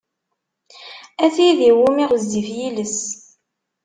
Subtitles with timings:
[1.23, 2.99] A tid iwumi ɣezzif yiles!